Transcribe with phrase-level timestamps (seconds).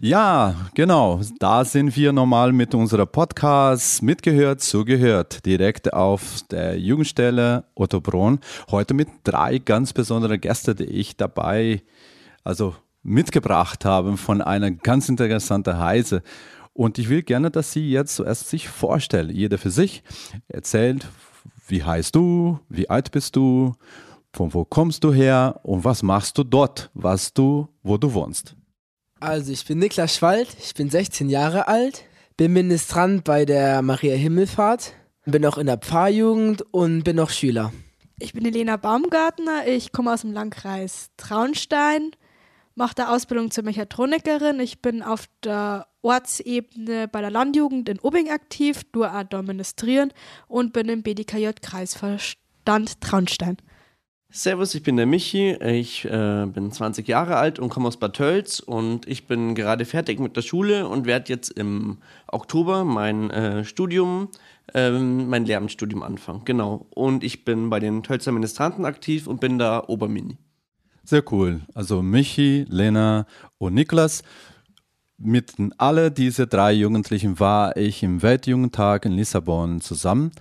[0.00, 1.20] Ja, genau.
[1.40, 8.38] Da sind wir nochmal mit unserer Podcast mitgehört, zugehört, direkt auf der Jugendstelle Ottobrunn.
[8.70, 11.82] Heute mit drei ganz besonderen Gästen, die ich dabei,
[12.44, 16.22] also mitgebracht habe von einer ganz interessanten Reise.
[16.74, 20.04] Und ich will gerne, dass Sie jetzt zuerst sich vorstellen, jeder für sich,
[20.46, 21.08] erzählt,
[21.66, 23.74] wie heißt du, wie alt bist du,
[24.32, 28.54] von wo kommst du her und was machst du dort, was du, wo du wohnst.
[29.20, 32.04] Also, ich bin Niklas Schwald, ich bin 16 Jahre alt,
[32.36, 34.92] bin Ministrant bei der Maria Himmelfahrt,
[35.24, 37.72] bin auch in der Pfarrjugend und bin auch Schüler.
[38.20, 42.12] Ich bin Elena Baumgartner, ich komme aus dem Landkreis Traunstein,
[42.76, 44.60] mache da Ausbildung zur Mechatronikerin.
[44.60, 50.12] Ich bin auf der Ortsebene bei der Landjugend in Obing aktiv, tue auch da ministrieren
[50.46, 53.56] und bin im BDKJ Kreisverstand Traunstein.
[54.30, 58.14] Servus, ich bin der Michi, ich äh, bin 20 Jahre alt und komme aus Bad
[58.14, 61.96] Tölz und ich bin gerade fertig mit der Schule und werde jetzt im
[62.26, 64.28] Oktober mein äh, Studium,
[64.74, 66.42] ähm, mein Lehramtsstudium anfangen.
[66.44, 66.86] Genau.
[66.90, 70.36] Und ich bin bei den Tölzer Ministranten aktiv und bin da Obermini.
[71.04, 71.62] Sehr cool.
[71.72, 74.22] Also Michi, Lena und Niklas.
[75.16, 80.32] Mit alle diese drei Jugendlichen war ich im Weltjugendtag in Lissabon zusammen.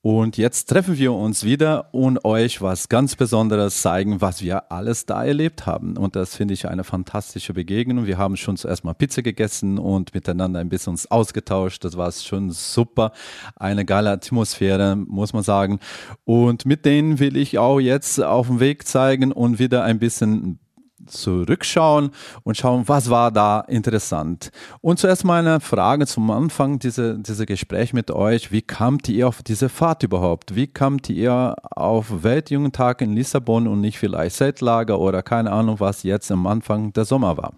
[0.00, 5.06] Und jetzt treffen wir uns wieder und euch was ganz Besonderes zeigen, was wir alles
[5.06, 5.96] da erlebt haben.
[5.96, 8.06] Und das finde ich eine fantastische Begegnung.
[8.06, 11.84] Wir haben schon zuerst mal Pizza gegessen und miteinander ein bisschen uns ausgetauscht.
[11.84, 13.10] Das war schon super.
[13.56, 15.80] Eine geile Atmosphäre, muss man sagen.
[16.24, 20.60] Und mit denen will ich auch jetzt auf den Weg zeigen und wieder ein bisschen
[21.06, 22.10] zurückschauen
[22.42, 24.50] und schauen, was war da interessant.
[24.80, 28.52] Und zuerst mal eine Frage zum Anfang dieser diese Gespräch mit euch.
[28.52, 30.54] Wie kamt ihr auf diese Fahrt überhaupt?
[30.54, 36.02] Wie kamt ihr auf Weltjugendtag in Lissabon und nicht vielleicht Zeltlager oder keine Ahnung, was
[36.02, 37.54] jetzt am Anfang der Sommer war?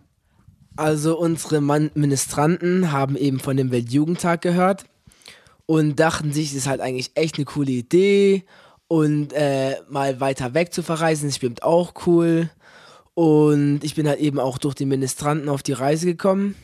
[0.77, 4.85] Also, unsere Man Ministranten haben eben von dem Weltjugendtag gehört
[5.67, 8.45] und dachten sich, das ist halt eigentlich echt eine coole Idee
[8.89, 12.51] und äh, mal weiter weg zu verreisen, ist bestimmt auch cool.
[13.15, 16.55] Und ich bin halt eben auch durch die Ministranten auf die Reise gekommen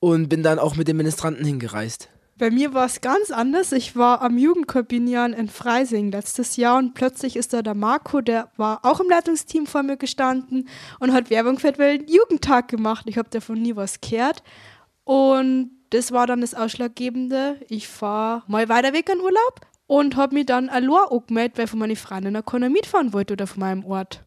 [0.00, 2.08] und bin dann auch mit den Ministranten hingereist.
[2.36, 3.70] Bei mir war es ganz anders.
[3.70, 8.50] Ich war am Jugendkorbinian in Freising letztes Jahr und plötzlich ist da der Marco, der
[8.56, 10.68] war auch im Leitungsteam vor mir gestanden
[10.98, 13.04] und hat Werbung für den Jugendtag gemacht.
[13.08, 14.42] Ich habe davon nie was gehört.
[15.04, 17.60] Und das war dann das Ausschlaggebende.
[17.68, 21.78] Ich fahre mal weiter weg in Urlaub und habe mich dann allein angemeldet, weil von
[21.78, 24.24] meinen Freunden keiner mitfahren wollte oder von meinem Ort.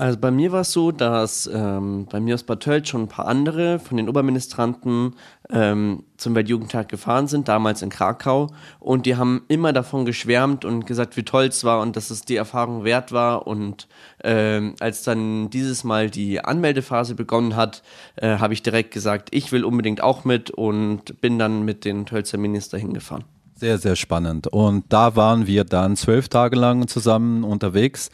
[0.00, 3.08] Also bei mir war es so, dass ähm, bei mir aus Bad Tölz schon ein
[3.08, 5.14] paar andere von den Oberministranten
[5.50, 8.46] ähm, zum Weltjugendtag gefahren sind, damals in Krakau.
[8.78, 12.22] Und die haben immer davon geschwärmt und gesagt, wie toll es war und dass es
[12.22, 13.46] die Erfahrung wert war.
[13.46, 13.88] Und
[14.24, 17.82] ähm, als dann dieses Mal die Anmeldephase begonnen hat,
[18.16, 22.06] äh, habe ich direkt gesagt, ich will unbedingt auch mit und bin dann mit den
[22.06, 23.24] Tölzer Minister hingefahren.
[23.60, 24.46] Sehr, sehr spannend.
[24.46, 28.08] Und da waren wir dann zwölf Tage lang zusammen unterwegs,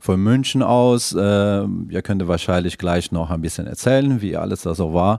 [0.00, 1.12] von München aus.
[1.12, 5.18] Äh, ihr könnt wahrscheinlich gleich noch ein bisschen erzählen, wie alles da so war.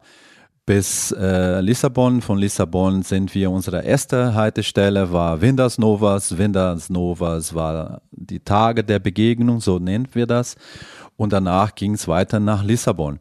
[0.65, 2.21] Bis äh, Lissabon.
[2.21, 6.37] Von Lissabon sind wir, unsere erste Haltestelle war Windas Novas.
[6.37, 10.55] Windas Novas war die Tage der Begegnung, so nennen wir das.
[11.17, 13.19] Und danach ging es weiter nach Lissabon.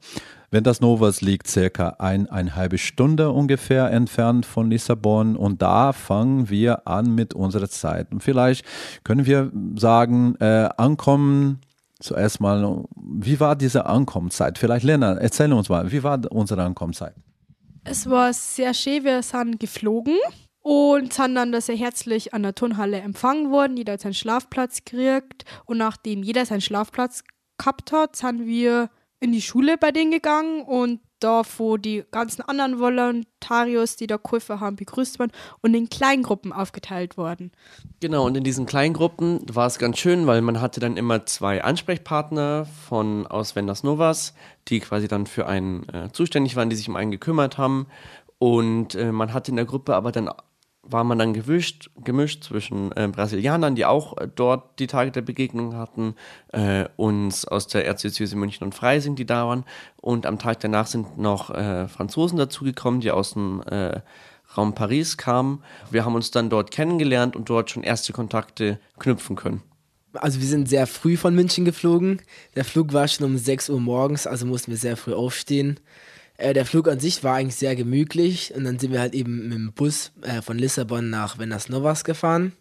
[0.52, 7.14] Vendas Novas liegt circa eineinhalb Stunde ungefähr entfernt von Lissabon und da fangen wir an
[7.14, 8.12] mit unserer Zeit.
[8.12, 8.66] Und vielleicht
[9.02, 11.62] können wir sagen, äh, ankommen
[12.00, 14.58] zuerst mal, wie war diese Ankommenzeit?
[14.58, 17.14] Vielleicht Lena, erzähl uns mal, wie war unsere Ankommenzeit?
[17.84, 20.19] Es war sehr schön, wir sind geflogen
[20.60, 23.78] und sind dann da sehr herzlich an der Turnhalle empfangen worden.
[23.78, 27.25] Jeder hat seinen Schlafplatz gekriegt und nachdem jeder seinen Schlafplatz
[27.56, 28.90] gehabt hat, sind wir
[29.22, 34.16] in die Schule bei denen gegangen und da, wo die ganzen anderen Volontarios, die da
[34.16, 35.30] geholfen haben, begrüßt worden
[35.60, 37.52] und in Kleingruppen aufgeteilt worden.
[38.00, 41.62] Genau, und in diesen Kleingruppen war es ganz schön, weil man hatte dann immer zwei
[41.62, 44.34] Ansprechpartner von aus Vendas Novas,
[44.66, 47.86] die quasi dann für einen äh, zuständig waren, die sich um einen gekümmert haben.
[48.38, 50.28] Und äh, man hatte in der Gruppe aber dann
[50.82, 55.23] war man dann gewischt, gemischt zwischen äh, Brasilianern, die auch äh, dort die Tage der
[55.23, 56.17] Begegnung hatten,
[56.49, 59.64] äh, uns aus der Erzdiözese München und Freising, die da waren.
[60.00, 64.00] Und am Tag danach sind noch äh, Franzosen dazugekommen, die aus dem äh,
[64.56, 65.62] Raum Paris kamen.
[65.90, 69.62] Wir haben uns dann dort kennengelernt und dort schon erste Kontakte knüpfen können.
[70.14, 72.20] Also wir sind sehr früh von München geflogen.
[72.55, 75.81] Der Flug war schon um 6 Uhr morgens, also mussten wir sehr früh aufstehen.
[76.42, 79.48] Äh, der Flug an sich war eigentlich sehr gemütlich und dann sind wir halt eben
[79.48, 82.52] mit dem Bus äh, von Lissabon nach Vendas Novas gefahren.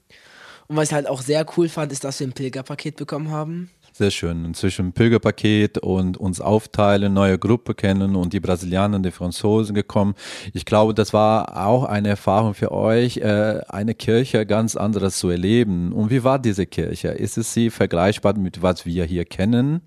[0.67, 3.71] Und was ich halt auch sehr cool fand, ist, dass wir ein Pilgerpaket bekommen haben.
[3.91, 4.45] Sehr schön.
[4.45, 10.13] Inzwischen Pilgerpaket und uns aufteilen, neue Gruppe kennen und die Brasilianer und die Franzosen gekommen.
[10.53, 15.29] Ich glaube, das war auch eine Erfahrung für euch, äh, eine Kirche ganz anderes zu
[15.29, 15.91] erleben.
[15.91, 17.09] Und wie war diese Kirche?
[17.09, 19.81] Ist es sie vergleichbar mit was wir hier kennen?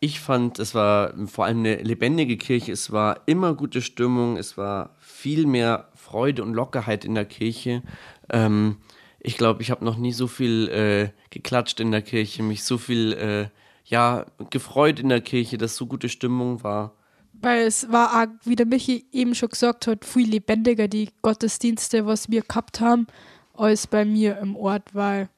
[0.00, 2.72] Ich fand, es war vor allem eine lebendige Kirche.
[2.72, 4.36] Es war immer gute Stimmung.
[4.36, 7.82] Es war viel mehr Freude und Lockerheit in der Kirche.
[8.30, 8.76] Ähm,
[9.20, 12.76] ich glaube, ich habe noch nie so viel äh, geklatscht in der Kirche, mich so
[12.76, 13.48] viel äh,
[13.86, 16.94] ja gefreut in der Kirche, dass so gute Stimmung war.
[17.32, 22.06] Weil es war auch, wie der Michi eben schon gesagt hat, viel lebendiger, die Gottesdienste,
[22.06, 23.06] was wir gehabt haben,
[23.54, 25.28] als bei mir im Ort, weil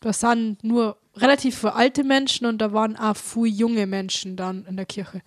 [0.00, 4.64] da sind nur relativ viele alte Menschen und da waren auch viele junge Menschen dann
[4.66, 5.22] in der Kirche.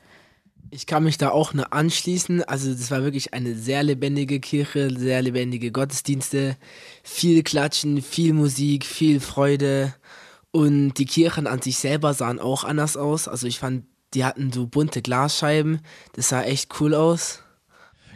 [0.70, 2.44] Ich kann mich da auch nur anschließen.
[2.44, 6.58] Also das war wirklich eine sehr lebendige Kirche, sehr lebendige Gottesdienste,
[7.04, 9.94] viel Klatschen, viel Musik, viel Freude.
[10.52, 13.28] Und die Kirchen an sich selber sahen auch anders aus.
[13.30, 15.80] Also ich fand, die hatten so bunte Glasscheiben.
[16.14, 17.44] Das sah echt cool aus.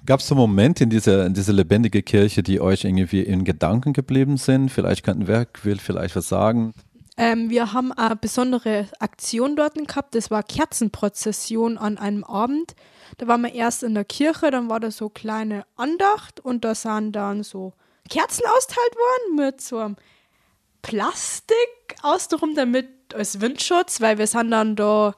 [0.05, 3.93] Gab es so Momente in dieser, in dieser lebendige Kirche, die euch irgendwie in Gedanken
[3.93, 4.69] geblieben sind?
[4.69, 6.73] Vielleicht könnten wer will vielleicht was sagen.
[7.21, 10.15] Ähm, wir haben eine besondere Aktion dort gehabt.
[10.15, 12.73] Das war Kerzenprozession an einem Abend.
[13.19, 16.73] Da waren wir erst in der Kirche, dann war da so kleine Andacht und da
[16.73, 17.73] sind dann so
[18.09, 19.97] Kerzen austeilt worden mit so einem
[20.81, 21.57] Plastik
[22.01, 25.13] außenrum damit als Windschutz, weil wir sind dann da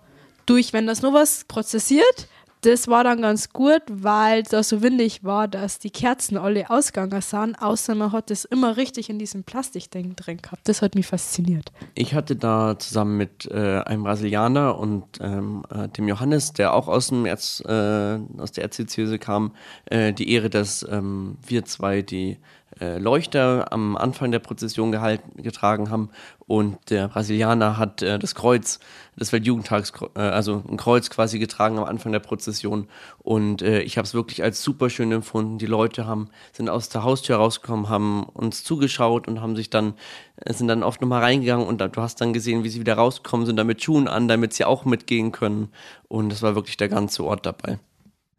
[0.46, 2.28] durch, wenn das nur was prozessiert.
[2.64, 7.20] Das war dann ganz gut, weil da so windig war, dass die Kerzen alle ausgegangen
[7.20, 10.66] sind, außer man hat das immer richtig in diesem Plastikding drin gehabt.
[10.66, 11.74] Das hat mich fasziniert.
[11.94, 16.88] Ich hatte da zusammen mit äh, einem Brasilianer und ähm, äh, dem Johannes, der auch
[16.88, 19.52] aus, dem Erz, äh, aus der Erzdiözese kam,
[19.88, 22.38] äh, die Ehre, dass ähm, wir zwei die
[22.80, 26.10] Leuchter am Anfang der Prozession gehalten, getragen haben
[26.46, 28.80] und der Brasilianer hat äh, das Kreuz
[29.20, 32.88] des Weltjugendtags, äh, also ein Kreuz quasi getragen am Anfang der Prozession
[33.20, 35.58] und äh, ich habe es wirklich als super schön empfunden.
[35.58, 39.94] Die Leute haben sind aus der Haustür rausgekommen, haben uns zugeschaut und haben sich dann
[40.38, 43.46] äh, sind dann oft nochmal reingegangen und du hast dann gesehen, wie sie wieder rausgekommen
[43.46, 45.70] sind, damit Schuhen an, damit sie auch mitgehen können
[46.08, 47.80] und das war wirklich der ganze Ort dabei.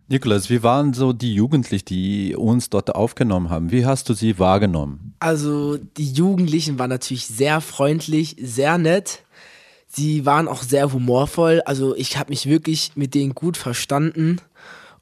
[0.07, 3.71] Nikolas, wie waren so die Jugendlichen, die uns dort aufgenommen haben?
[3.71, 5.15] Wie hast du sie wahrgenommen?
[5.19, 9.23] Also die Jugendlichen waren natürlich sehr freundlich, sehr nett.
[9.87, 11.63] Sie waren auch sehr humorvoll.
[11.65, 14.41] Also ich habe mich wirklich mit denen gut verstanden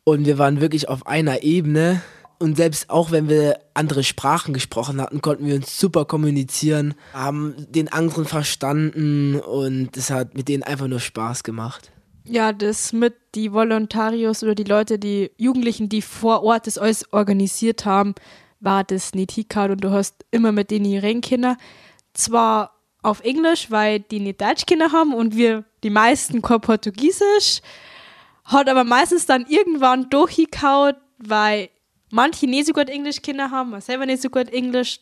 [0.04, 2.00] und wir waren wirklich auf einer Ebene.
[2.38, 7.54] Und selbst auch wenn wir andere Sprachen gesprochen hatten, konnten wir uns super kommunizieren, haben
[7.70, 11.92] den anderen verstanden und es hat mit denen einfach nur Spaß gemacht.
[12.24, 17.12] Ja, das mit die Volontarios oder die Leute, die Jugendlichen, die vor Ort das alles
[17.12, 18.14] organisiert haben,
[18.60, 21.56] war das nicht hinkhaut und du hast immer mit denen reden können.
[22.14, 27.60] Zwar auf Englisch, weil die nicht Deutsch Kinder haben und wir die meisten kein Portugiesisch,
[28.44, 31.70] hat aber meistens dann irgendwann durchgekaut, weil
[32.10, 35.00] manche nicht so gut Englisch Kinder haben, man selber nicht so gut Englisch.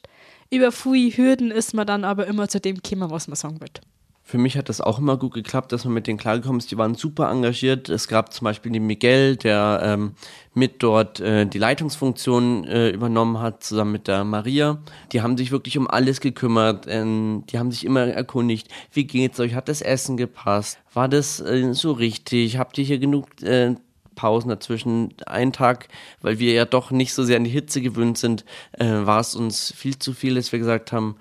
[0.50, 3.82] Über viele Hürden ist man dann aber immer zu dem gekommen, was man sagen wird.
[4.30, 6.70] Für mich hat das auch immer gut geklappt, dass man mit denen klargekommen ist.
[6.70, 7.88] Die waren super engagiert.
[7.88, 10.12] Es gab zum Beispiel den Miguel, der ähm,
[10.54, 14.78] mit dort äh, die Leitungsfunktion äh, übernommen hat, zusammen mit der Maria.
[15.10, 16.86] Die haben sich wirklich um alles gekümmert.
[16.88, 19.56] Ähm, die haben sich immer erkundigt, wie geht's euch?
[19.56, 20.78] Hat das Essen gepasst?
[20.94, 22.56] War das äh, so richtig?
[22.56, 23.74] Habt ihr hier genug äh,
[24.14, 25.12] Pausen dazwischen?
[25.26, 25.88] Einen Tag,
[26.20, 28.44] weil wir ja doch nicht so sehr an die Hitze gewöhnt sind,
[28.78, 31.16] äh, war es uns viel zu viel, dass wir gesagt haben,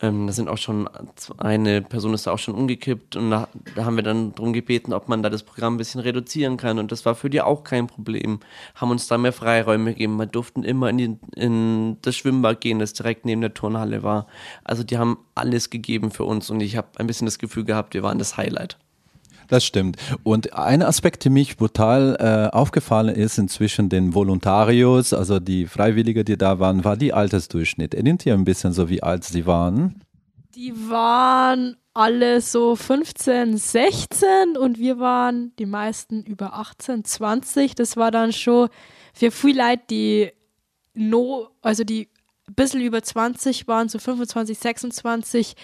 [0.00, 0.88] Ähm, da sind auch schon,
[1.38, 4.92] eine Person ist da auch schon umgekippt und da, da haben wir dann darum gebeten,
[4.92, 7.64] ob man da das Programm ein bisschen reduzieren kann und das war für die auch
[7.64, 8.40] kein Problem.
[8.74, 10.16] Haben uns da mehr Freiräume gegeben.
[10.16, 14.26] Wir durften immer in, die, in das Schwimmbad gehen, das direkt neben der Turnhalle war.
[14.64, 17.94] Also die haben alles gegeben für uns und ich habe ein bisschen das Gefühl gehabt,
[17.94, 18.78] wir waren das Highlight.
[19.48, 19.96] Das stimmt.
[20.22, 26.24] Und ein Aspekt, der mich brutal äh, aufgefallen ist inzwischen den Voluntarios, also die Freiwilligen,
[26.24, 27.94] die da waren, war die Altersdurchschnitt.
[27.94, 30.02] Erinnert ihr ein bisschen so, wie alt sie waren?
[30.54, 37.74] Die waren alle so 15, 16 und wir waren die meisten über 18, 20.
[37.74, 38.68] Das war dann schon
[39.14, 40.30] für viele Leute, die
[40.94, 42.08] no, also die
[42.48, 45.54] ein bisschen über 20 waren, so 25, 26,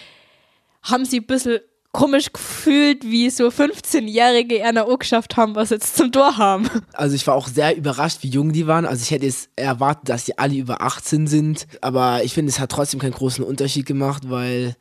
[0.83, 1.61] haben sie ein bisschen
[1.95, 6.69] komisch gefühlt, wie so 15-Jährige einer auch geschafft haben, was jetzt zum Tor haben.
[6.93, 8.85] Also ich war auch sehr überrascht, wie jung die waren.
[8.85, 11.67] Also ich hätte es erwartet, dass die alle über 18 sind.
[11.81, 14.77] Aber ich finde, es hat trotzdem keinen großen Unterschied gemacht, weil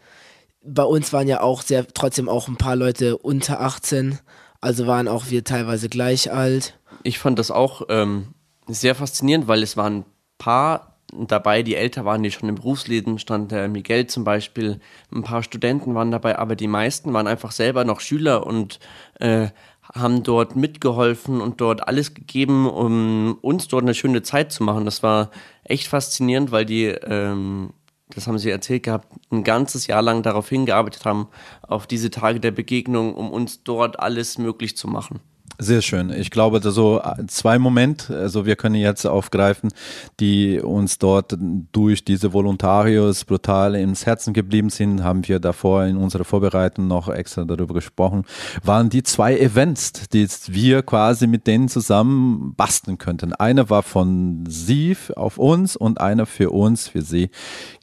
[0.66, 4.20] bei uns waren ja auch sehr, trotzdem auch ein paar Leute unter 18.
[4.60, 6.78] Also waren auch wir teilweise gleich alt.
[7.04, 8.34] Ich fand das auch ähm,
[8.68, 10.06] sehr faszinierend, weil es waren ein
[10.38, 10.93] paar
[11.28, 13.52] dabei, die älter waren, die schon im Berufsleben stand.
[13.52, 14.80] Der Miguel zum Beispiel,
[15.14, 18.80] ein paar Studenten waren dabei, aber die meisten waren einfach selber noch Schüler und
[19.20, 19.50] äh,
[19.94, 24.86] haben dort mitgeholfen und dort alles gegeben, um uns dort eine schöne Zeit zu machen.
[24.86, 25.30] Das war
[25.64, 27.74] echt faszinierend, weil die, ähm,
[28.10, 31.28] das haben sie erzählt gehabt, ein ganzes Jahr lang darauf hingearbeitet haben,
[31.62, 35.20] auf diese Tage der Begegnung, um uns dort alles möglich zu machen.
[35.60, 36.10] Sehr schön.
[36.10, 39.72] Ich glaube, so zwei Momente, also wir können jetzt aufgreifen,
[40.20, 41.38] die uns dort
[41.72, 47.08] durch diese Voluntarios brutal ins Herzen geblieben sind, haben wir davor in unserer Vorbereitung noch
[47.08, 48.26] extra darüber gesprochen,
[48.64, 53.34] waren die zwei Events, die wir quasi mit denen zusammen basteln könnten.
[53.34, 57.30] Einer war von sie auf uns und einer für uns, für sie.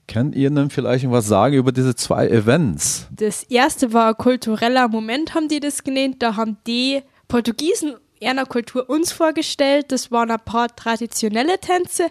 [0.09, 3.07] Könnt ihr denn vielleicht was sagen über diese zwei Events?
[3.13, 6.17] Das erste war ein kultureller Moment, haben die das genannt.
[6.19, 9.93] Da haben die Portugiesen einer Kultur uns vorgestellt.
[9.93, 12.09] Das waren ein paar traditionelle Tänze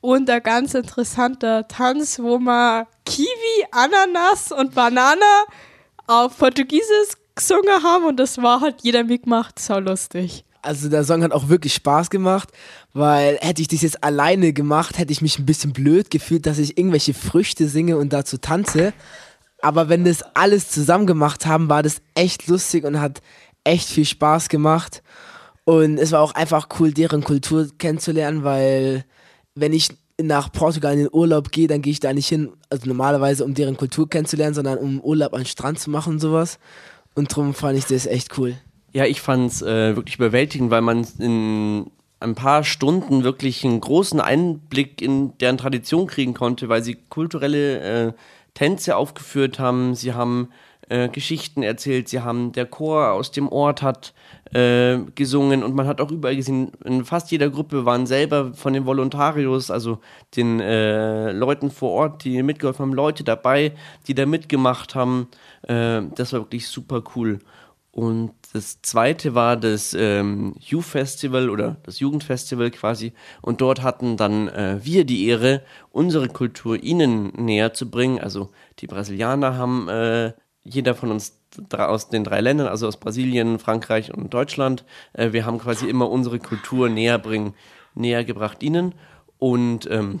[0.00, 5.44] und ein ganz interessanter Tanz, wo man Kiwi, Ananas und Banana
[6.06, 10.44] auf Portugiesisch gesungen haben und das war halt jeder mitgemacht, so lustig.
[10.62, 12.48] Also der Song hat auch wirklich Spaß gemacht,
[12.92, 16.58] weil hätte ich das jetzt alleine gemacht, hätte ich mich ein bisschen blöd gefühlt, dass
[16.58, 18.92] ich irgendwelche Früchte singe und dazu tanze.
[19.62, 23.22] Aber wenn das alles zusammen gemacht haben, war das echt lustig und hat
[23.66, 25.02] echt viel Spaß gemacht.
[25.64, 29.04] Und es war auch einfach cool, deren Kultur kennenzulernen, weil
[29.54, 29.88] wenn ich
[30.20, 33.54] nach Portugal in den Urlaub gehe, dann gehe ich da nicht hin, also normalerweise um
[33.54, 36.58] deren Kultur kennenzulernen, sondern um Urlaub an Strand zu machen und sowas.
[37.14, 38.56] Und darum fand ich das echt cool.
[38.92, 43.80] Ja, ich fand es äh, wirklich überwältigend, weil man in ein paar Stunden wirklich einen
[43.80, 48.12] großen Einblick in deren Tradition kriegen konnte, weil sie kulturelle äh,
[48.54, 49.94] Tänze aufgeführt haben.
[49.94, 50.48] Sie haben
[50.88, 52.08] äh, Geschichten erzählt.
[52.08, 54.14] Sie haben, der Chor aus dem Ort hat
[54.52, 58.72] äh, gesungen und man hat auch überall gesehen, in fast jeder Gruppe waren selber von
[58.72, 59.98] den Volontarios, also
[60.36, 63.72] den äh, Leuten vor Ort, die mitgeholfen haben, Leute dabei,
[64.06, 65.28] die da mitgemacht haben.
[65.62, 67.40] Äh, das war wirklich super cool.
[67.96, 73.14] Und das zweite war das ähm, Youth Festival oder das Jugendfestival quasi.
[73.40, 75.62] Und dort hatten dann äh, wir die Ehre,
[75.92, 78.20] unsere Kultur ihnen näher zu bringen.
[78.20, 78.50] Also
[78.80, 80.34] die Brasilianer haben äh,
[80.68, 81.38] jeder von uns
[81.72, 86.10] aus den drei Ländern, also aus Brasilien, Frankreich und Deutschland, äh, wir haben quasi immer
[86.10, 87.54] unsere Kultur näher bringen,
[87.94, 88.94] näher gebracht ihnen.
[89.38, 90.20] Und ähm,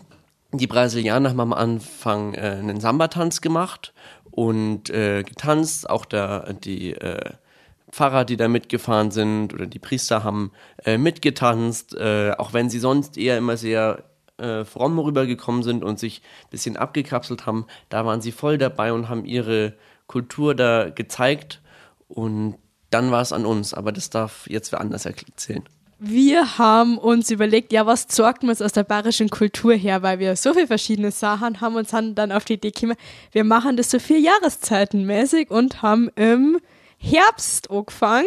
[0.52, 3.92] die Brasilianer haben am Anfang äh, einen Samba-Tanz gemacht
[4.30, 5.88] und äh, getanzt.
[5.90, 7.32] Auch der, die äh,
[7.90, 10.52] Pfarrer, die da mitgefahren sind, oder die Priester haben
[10.84, 14.04] äh, mitgetanzt, äh, auch wenn sie sonst eher immer sehr
[14.38, 18.92] äh, fromm rübergekommen sind und sich ein bisschen abgekapselt haben, da waren sie voll dabei
[18.92, 19.74] und haben ihre
[20.06, 21.60] Kultur da gezeigt
[22.08, 22.56] und
[22.90, 25.64] dann war es an uns, aber das darf jetzt wer anders erzählen.
[25.98, 30.36] Wir haben uns überlegt, ja, was sorgt man aus der bayerischen Kultur her, weil wir
[30.36, 32.96] so viele verschiedene Sachen haben uns dann auf die Idee gekommen,
[33.32, 36.60] wir machen das so vier Jahreszeiten mäßig und haben im
[36.98, 38.26] Herbst angefangen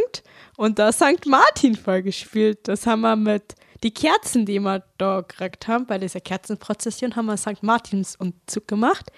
[0.57, 1.27] und da St.
[1.27, 2.67] Martin vorgespielt.
[2.67, 7.27] Das haben wir mit die Kerzen, die wir da gekriegt haben, bei dieser Kerzenprozession haben
[7.27, 7.61] wir St.
[7.61, 9.11] Martins Umzug gemacht.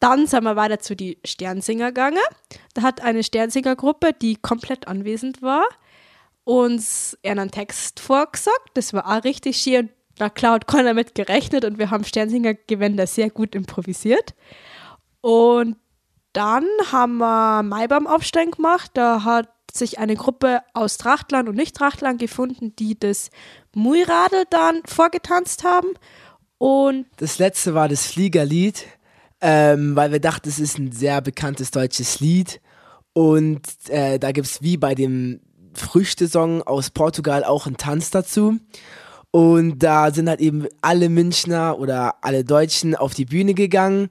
[0.00, 2.18] Dann sind wir weiter zu die Sternsinger gegangen.
[2.74, 5.64] Da hat eine Sternsingergruppe, die komplett anwesend war,
[6.44, 8.70] uns einen Text vorgesagt.
[8.74, 9.90] Das war auch richtig schön.
[10.18, 14.34] Na klar hat keiner damit gerechnet und wir haben Sternsinger Gewänder sehr gut improvisiert.
[15.20, 15.76] Und
[16.32, 18.90] dann haben wir Maibaumaufstand gemacht.
[18.94, 23.30] Da hat sich eine Gruppe aus Trachtland und Nicht-Trachtland gefunden, die das
[23.74, 25.88] Muiradel dann vorgetanzt haben.
[26.58, 28.86] Und Das letzte war das Fliegerlied.
[29.40, 32.60] Ähm, weil wir dachten, es ist ein sehr bekanntes deutsches Lied.
[33.12, 35.40] Und äh, da gibt es wie bei dem
[35.74, 38.58] Früchtesong aus Portugal auch einen Tanz dazu.
[39.30, 44.08] Und da sind halt eben alle Münchner oder alle Deutschen auf die Bühne gegangen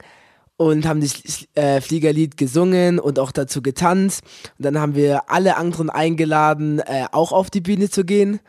[0.58, 4.24] und haben das äh, Fliegerlied gesungen und auch dazu getanzt.
[4.58, 8.40] Und dann haben wir alle anderen eingeladen, äh, auch auf die Bühne zu gehen.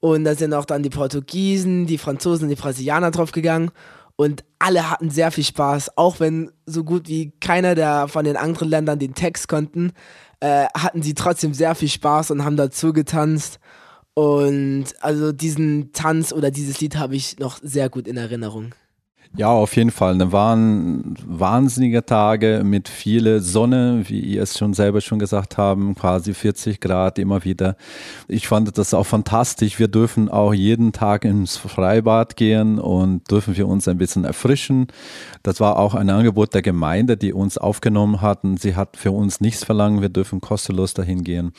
[0.00, 3.70] Und da sind auch dann die Portugiesen, die Franzosen und die Brasilianer drauf gegangen.
[4.16, 8.36] Und alle hatten sehr viel Spaß, auch wenn so gut wie keiner der von den
[8.36, 9.92] anderen Ländern den Text konnten,
[10.40, 13.58] äh, hatten sie trotzdem sehr viel Spaß und haben dazu getanzt.
[14.14, 18.74] Und also diesen Tanz oder dieses Lied habe ich noch sehr gut in Erinnerung.
[19.36, 20.16] Ja, auf jeden Fall.
[20.16, 25.96] Da waren wahnsinnige Tage mit viel Sonne, wie ihr es schon selber schon gesagt haben,
[25.96, 27.76] quasi 40 Grad immer wieder.
[28.28, 29.80] Ich fand das auch fantastisch.
[29.80, 34.86] Wir dürfen auch jeden Tag ins Freibad gehen und dürfen wir uns ein bisschen erfrischen.
[35.42, 38.56] Das war auch ein Angebot der Gemeinde, die uns aufgenommen hatten.
[38.56, 40.00] Sie hat für uns nichts verlangt.
[40.00, 41.52] Wir dürfen kostenlos dahin gehen.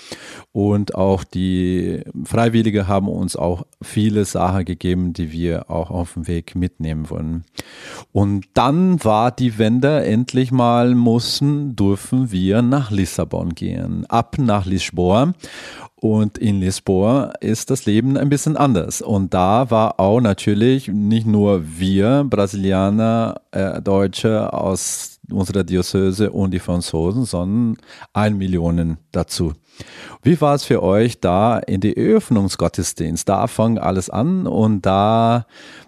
[0.54, 6.28] Und auch die Freiwillige haben uns auch viele Sachen gegeben, die wir auch auf dem
[6.28, 7.44] Weg mitnehmen wollen.
[8.12, 14.66] Und dann war die Wende endlich mal mussten, dürfen wir nach Lissabon gehen, ab nach
[14.66, 15.34] Lisboa.
[15.96, 19.02] Und in Lisboa ist das Leben ein bisschen anders.
[19.02, 26.52] Und da war auch natürlich nicht nur wir, Brasilianer, äh, Deutsche aus unserer Diözese und
[26.52, 27.78] die Franzosen, sondern
[28.14, 29.54] ein Millionen dazu.
[30.24, 33.28] Wie war es für euch da in die Eröffnungsgottesdienst?
[33.30, 35.46] Da fang alles an und da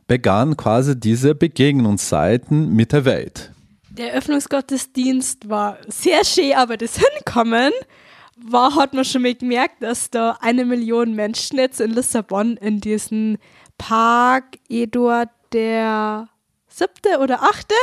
[0.07, 3.51] begann quasi diese Begegnungszeiten mit der Welt.
[3.89, 7.71] Der Eröffnungsgottesdienst war sehr schön, aber das Hinkommen
[8.37, 12.79] war, hat man schon mal gemerkt, dass da eine Million Menschen jetzt in Lissabon in
[12.79, 13.39] diesen
[13.77, 16.29] Park Eduard der
[16.67, 17.73] siebte oder achte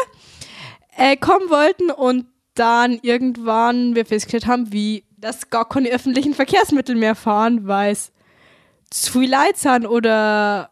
[0.97, 6.95] äh, kommen wollten und dann irgendwann wir festgestellt haben, wie dass gar keine öffentlichen Verkehrsmittel
[6.97, 8.13] mehr fahren, weil es
[8.91, 10.71] zu viel Leute sind oder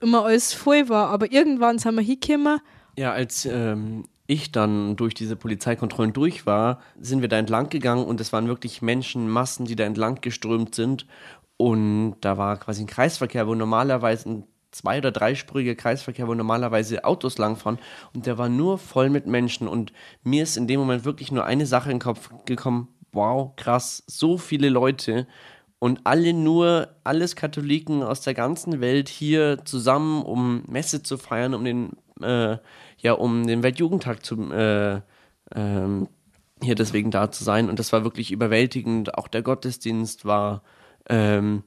[0.00, 1.10] immer alles voll war.
[1.10, 2.60] Aber irgendwann sind wir hingekommen.
[2.98, 8.04] Ja, als ähm, ich dann durch diese Polizeikontrollen durch war, sind wir da entlang gegangen
[8.04, 11.06] und es waren wirklich Menschenmassen, die da entlang geströmt sind.
[11.56, 17.04] Und da war quasi ein Kreisverkehr, wo normalerweise ein zwei- oder dreispuriger Kreisverkehr, wo normalerweise
[17.04, 17.78] Autos langfahren.
[18.12, 19.68] Und der war nur voll mit Menschen.
[19.68, 22.88] Und mir ist in dem Moment wirklich nur eine Sache in den Kopf gekommen.
[23.14, 25.26] Wow, krass, so viele Leute
[25.84, 31.52] und alle nur, alles Katholiken aus der ganzen Welt hier zusammen, um Messe zu feiern,
[31.52, 31.90] um den,
[32.22, 32.56] äh,
[32.98, 35.02] ja, um den Weltjugendtag zu, äh,
[35.54, 36.08] ähm,
[36.62, 37.68] hier deswegen da zu sein.
[37.68, 39.14] Und das war wirklich überwältigend.
[39.18, 40.62] Auch der Gottesdienst war
[41.10, 41.64] ähm,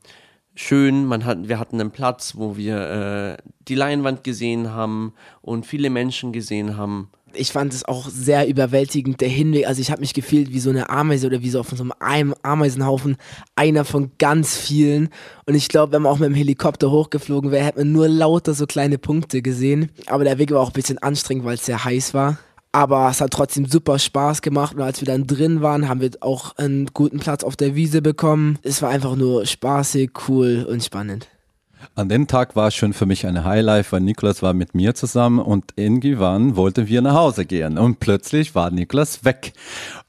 [0.55, 1.05] schön.
[1.05, 5.91] Man hat, wir hatten einen Platz, wo wir äh, die Leinwand gesehen haben und viele
[5.91, 7.11] Menschen gesehen haben.
[7.33, 9.67] Ich fand es auch sehr überwältigend, der Hinweg.
[9.67, 12.33] Also ich habe mich gefühlt wie so eine Ameise oder wie so auf so einem
[12.41, 13.17] Ameisenhaufen,
[13.55, 15.09] einer von ganz vielen.
[15.45, 18.53] Und ich glaube, wenn man auch mit dem Helikopter hochgeflogen wäre, hätte man nur lauter
[18.53, 19.91] so kleine Punkte gesehen.
[20.07, 22.37] Aber der Weg war auch ein bisschen anstrengend, weil es sehr heiß war.
[22.71, 26.11] Aber es hat trotzdem super Spaß gemacht und als wir dann drin waren, haben wir
[26.19, 28.59] auch einen guten Platz auf der Wiese bekommen.
[28.61, 31.27] Es war einfach nur spaßig, cool und spannend.
[31.95, 35.39] An dem Tag war schon für mich ein Highlight, weil Niklas war mit mir zusammen
[35.39, 39.53] und irgendwann wollten wir nach Hause gehen und plötzlich war Niklas weg.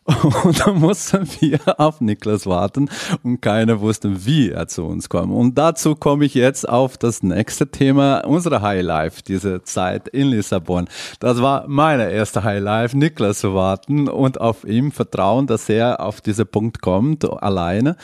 [0.45, 2.89] Und dann mussten wir auf Niklas warten
[3.23, 5.33] und keiner wusste, wie er zu uns kommt.
[5.33, 10.89] Und dazu komme ich jetzt auf das nächste Thema, unsere Highlife, diese Zeit in Lissabon.
[11.21, 16.23] Das war meine erste Highlife, Niklas zu warten und auf ihm vertrauen, dass er auf
[16.23, 17.97] diesen Punkt kommt, alleine,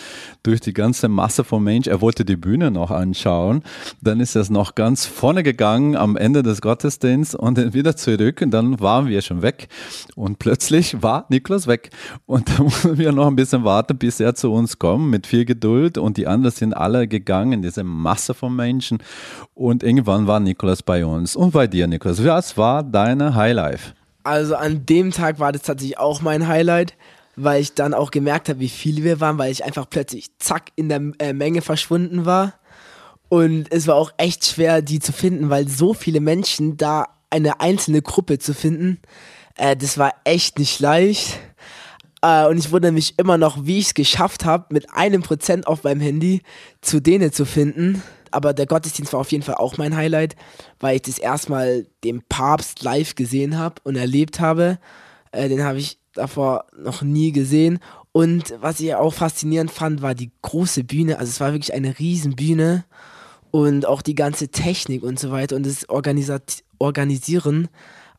[0.43, 1.91] durch die ganze Masse von Menschen.
[1.91, 3.63] Er wollte die Bühne noch anschauen.
[4.03, 8.43] Dann ist er noch ganz vorne gegangen am Ende des Gottesdienstes und dann wieder zurück
[8.43, 9.69] und dann waren wir schon weg.
[10.17, 11.91] Und plötzlich war Niklas weg.
[12.27, 15.45] Und da mussten wir noch ein bisschen warten, bis er zu uns kommt, mit viel
[15.45, 15.99] Geduld.
[15.99, 18.99] Und die anderen sind alle gegangen, diese Masse von Menschen.
[19.55, 21.37] Und irgendwann war Niklas bei uns.
[21.37, 23.93] Und bei dir, Niklas, was war deine Highlife?
[24.23, 26.95] Also an dem Tag war das tatsächlich auch mein Highlight,
[27.37, 30.71] weil ich dann auch gemerkt habe, wie viele wir waren, weil ich einfach plötzlich zack
[30.77, 32.55] in der äh, Menge verschwunden war.
[33.29, 37.61] Und es war auch echt schwer, die zu finden, weil so viele Menschen da eine
[37.61, 39.01] einzelne Gruppe zu finden,
[39.57, 41.39] äh, das war echt nicht leicht.
[42.25, 45.67] Äh, und ich wundere mich immer noch, wie ich es geschafft habe, mit einem Prozent
[45.67, 46.41] auf meinem Handy
[46.81, 48.03] zu denen zu finden.
[48.31, 50.35] Aber der Gottesdienst war auf jeden Fall auch mein Highlight,
[50.81, 54.79] weil ich das erstmal den Papst live gesehen habe und erlebt habe.
[55.33, 57.79] Äh, den habe ich davor noch nie gesehen.
[58.13, 61.19] Und was ich auch faszinierend fand, war die große Bühne.
[61.19, 62.85] Also es war wirklich eine riesen Bühne
[63.51, 65.87] und auch die ganze Technik und so weiter und das
[66.79, 67.69] Organisieren.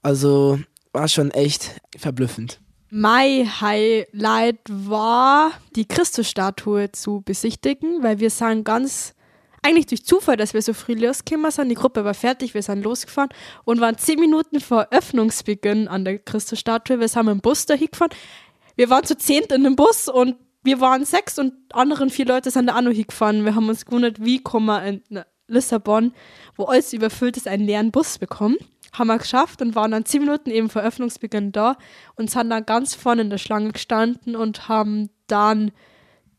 [0.03, 0.59] Also
[0.93, 2.59] war schon echt verblüffend.
[2.97, 9.15] Mein Highlight war, die Christusstatue zu besichtigen, weil wir sind ganz,
[9.61, 11.67] eigentlich durch Zufall, dass wir so früh losgekommen sind.
[11.67, 13.31] Die Gruppe war fertig, wir sind losgefahren
[13.65, 17.01] und waren zehn Minuten vor Öffnungsbeginn an der Christusstatue.
[17.01, 18.11] Wir sind dem Bus dahin gefahren.
[18.77, 22.49] Wir waren zu zehnt in dem Bus und wir waren sechs und anderen vier Leute
[22.49, 23.43] sind da auch noch hingefahren.
[23.43, 25.03] Wir haben uns gewundert, wie kommen wir in
[25.47, 26.13] Lissabon,
[26.55, 28.55] wo alles überfüllt ist, einen leeren Bus bekommen.
[28.97, 31.77] Haben wir geschafft und waren dann zehn Minuten eben vor Öffnungsbeginn da
[32.15, 35.71] und sind dann ganz vorne in der Schlange gestanden und haben dann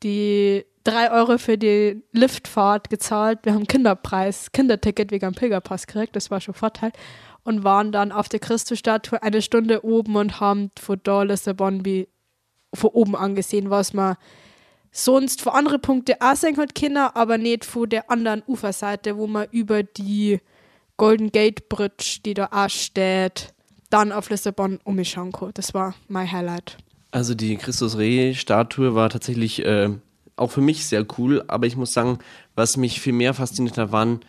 [0.02, 3.40] die drei Euro für die Liftfahrt gezahlt.
[3.42, 6.92] Wir haben Kinderpreis, Kinderticket wegen am Pilgerpass gekriegt, das war schon Vorteil.
[7.42, 12.08] Und waren dann auf der Christusstatue eine Stunde oben und haben von da Lissabon wie
[12.74, 14.16] von oben angesehen, was man
[14.90, 19.26] sonst von andere Punkte auch sehen hat Kinder, aber nicht von der anderen Uferseite, wo
[19.26, 20.40] man über die
[20.96, 23.52] Golden Gate Bridge, die da auch steht,
[23.90, 25.50] dann auf Lissabon umschauen kann.
[25.54, 26.78] Das war mein Highlight.
[27.10, 29.90] Also die Christus Reh-Statue war tatsächlich äh,
[30.36, 32.18] auch für mich sehr cool, aber ich muss sagen,
[32.54, 34.20] was mich viel mehr fasziniert hat, waren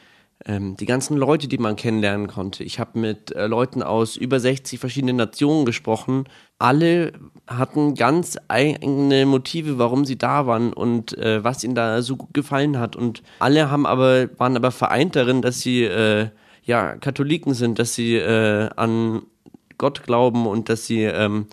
[0.45, 2.63] ähm, die ganzen Leute, die man kennenlernen konnte.
[2.63, 6.25] Ich habe mit äh, Leuten aus über 60 verschiedenen Nationen gesprochen.
[6.59, 7.13] Alle
[7.47, 12.33] hatten ganz eigene Motive, warum sie da waren und äh, was ihnen da so gut
[12.33, 12.95] gefallen hat.
[12.95, 16.29] Und alle haben aber, waren aber vereint darin, dass sie äh,
[16.67, 19.23] ja, Katholiken sind, dass sie äh, an
[19.77, 21.47] Gott glauben und dass sie ähm,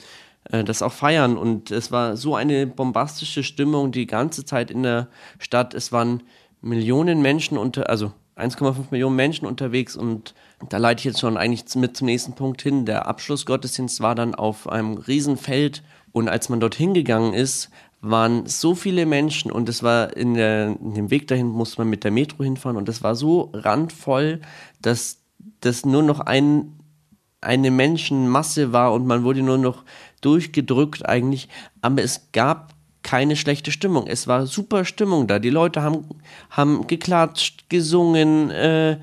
[0.51, 1.39] äh, das auch feiern.
[1.39, 5.73] Und es war so eine bombastische Stimmung die ganze Zeit in der Stadt.
[5.73, 6.25] Es waren
[6.61, 10.35] Millionen Menschen unter, also 1,5 Millionen Menschen unterwegs und
[10.69, 12.85] da leite ich jetzt schon eigentlich mit zum nächsten Punkt hin.
[12.85, 17.71] Der Abschlussgottesdienst war dann auf einem Riesenfeld und als man dorthin gegangen ist,
[18.11, 21.91] waren so viele Menschen und es war in, der, in dem Weg dahin musste man
[21.91, 24.41] mit der Metro hinfahren und es war so randvoll,
[24.81, 25.19] dass
[25.61, 26.73] das nur noch ein,
[27.41, 29.85] eine Menschenmasse war und man wurde nur noch
[30.21, 31.49] durchgedrückt eigentlich,
[31.81, 34.07] aber es gab keine schlechte Stimmung.
[34.07, 35.39] Es war super Stimmung da.
[35.39, 36.07] Die Leute haben,
[36.51, 38.99] haben geklatscht, gesungen, äh,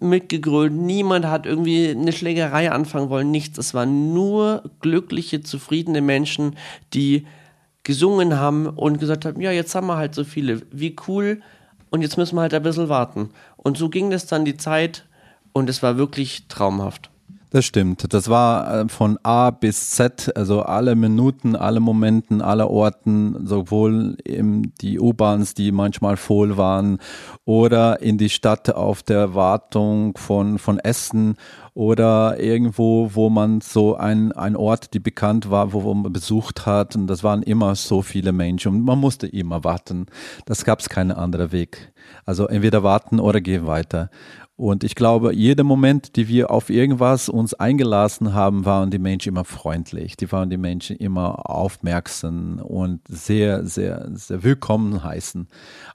[0.00, 0.72] mitgegrölt.
[0.72, 3.58] Niemand hat irgendwie eine Schlägerei anfangen wollen, nichts.
[3.58, 6.56] Es waren nur glückliche, zufriedene Menschen,
[6.94, 7.26] die
[7.88, 10.60] gesungen haben und gesagt haben, ja, jetzt haben wir halt so viele.
[10.70, 11.40] Wie cool.
[11.88, 13.30] Und jetzt müssen wir halt ein bisschen warten.
[13.56, 15.06] Und so ging das dann die Zeit
[15.54, 17.08] und es war wirklich traumhaft.
[17.48, 18.12] Das stimmt.
[18.12, 24.18] Das war äh, von A bis Z, also alle Minuten, alle Momenten, alle Orten, sowohl
[24.22, 26.98] in die U-Bahns, die manchmal voll waren,
[27.46, 31.36] oder in die Stadt auf der Wartung von, von Essen
[31.78, 36.66] oder irgendwo, wo man so ein, ein Ort, die bekannt war, wo, wo man besucht
[36.66, 36.96] hat.
[36.96, 40.06] Und das waren immer so viele Menschen und man musste immer warten.
[40.44, 41.92] Das gab es keinen anderen Weg.
[42.24, 44.10] Also entweder warten oder gehen weiter.
[44.58, 49.28] Und ich glaube, jeder Moment, die wir auf irgendwas uns eingelassen haben, waren die Menschen
[49.28, 50.16] immer freundlich.
[50.16, 55.46] Die waren die Menschen immer aufmerksam und sehr, sehr, sehr willkommen heißen.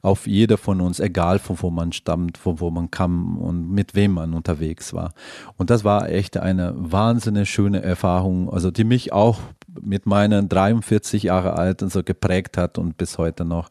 [0.02, 3.96] Auf jeder von uns, egal von wo man stammt, von wo man kam und mit
[3.96, 5.14] wem man unterwegs war.
[5.58, 9.42] Und das war echt eine wahnsinnig schöne Erfahrung, also die mich auch
[9.82, 13.68] mit meinen 43 Jahre alt und so geprägt hat und bis heute noch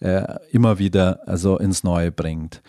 [0.00, 2.60] äh, immer wieder also ins Neue bringt.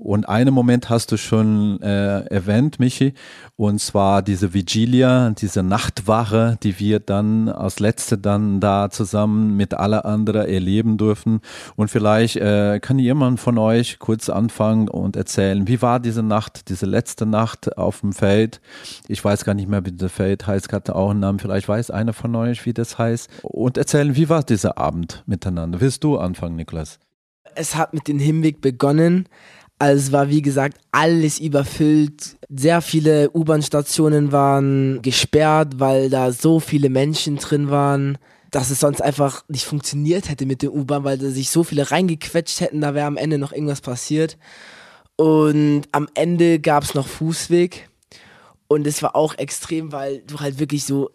[0.00, 3.14] Und einen Moment hast du schon äh, erwähnt, Michi,
[3.56, 9.74] und zwar diese Vigilia, diese Nachtwache, die wir dann als letzte dann da zusammen mit
[9.74, 11.40] aller anderen erleben dürfen.
[11.74, 16.68] Und vielleicht äh, kann jemand von euch kurz anfangen und erzählen, wie war diese Nacht,
[16.68, 18.60] diese letzte Nacht auf dem Feld?
[19.08, 21.40] Ich weiß gar nicht mehr, wie das Feld heißt, hatte auch einen Namen.
[21.40, 23.28] Vielleicht weiß einer von euch, wie das heißt.
[23.42, 25.80] Und erzählen, wie war dieser Abend miteinander?
[25.80, 27.00] Willst du anfangen, Niklas?
[27.56, 29.28] Es hat mit dem Hinweg begonnen.
[29.78, 32.36] Also es war wie gesagt alles überfüllt.
[32.48, 38.18] Sehr viele U-Bahn-Stationen waren gesperrt, weil da so viele Menschen drin waren,
[38.50, 41.90] dass es sonst einfach nicht funktioniert hätte mit der U-Bahn, weil da sich so viele
[41.90, 44.36] reingequetscht hätten, da wäre am Ende noch irgendwas passiert.
[45.16, 47.88] Und am Ende gab es noch Fußweg.
[48.66, 51.10] Und es war auch extrem, weil du halt wirklich so,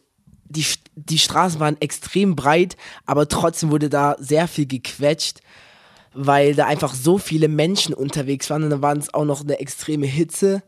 [0.46, 5.40] die, die Straßen waren extrem breit, aber trotzdem wurde da sehr viel gequetscht
[6.14, 9.60] weil da einfach so viele Menschen unterwegs waren und dann waren es auch noch eine
[9.60, 10.64] extreme Hitze.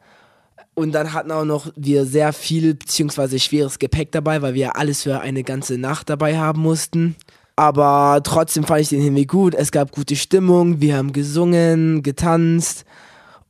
[0.73, 5.03] Und dann hatten auch noch wir sehr viel beziehungsweise schweres Gepäck dabei, weil wir alles
[5.03, 7.15] für eine ganze Nacht dabei haben mussten.
[7.55, 9.55] Aber trotzdem fand ich den Hinweg gut.
[9.55, 12.83] Es gab gute Stimmung, wir haben gesungen, getanzt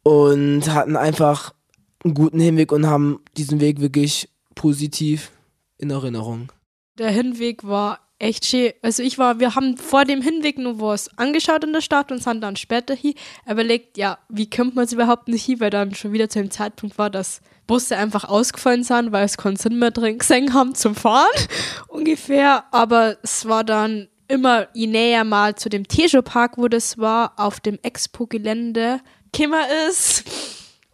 [0.04, 1.56] und hatten einfach
[2.04, 5.32] einen guten Hinweg und haben diesen Weg wirklich positiv
[5.80, 6.52] in Erinnerung.
[7.00, 8.74] Der Hinweg war echt schön.
[8.82, 12.24] Also ich war, wir haben vor dem Hinweg nur was angeschaut in der Stadt und
[12.24, 13.14] sind dann später hier
[13.50, 16.52] überlegt, ja, wie kommt man es überhaupt nicht hin, weil dann schon wieder zu dem
[16.52, 20.76] Zeitpunkt war, dass Busse einfach ausgefallen sind, weil es keinen Sinn mehr drin gesehen haben
[20.76, 21.28] zum Fahren
[21.88, 22.66] ungefähr.
[22.72, 27.60] Aber es war dann immer je näher mal zu dem Tejo-Park, wo das war, auf
[27.60, 29.02] dem Expo-Gelände,
[29.34, 30.24] Kimmer ist,